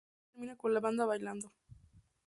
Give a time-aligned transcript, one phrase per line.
[0.33, 1.51] El video termina con la banda bailando.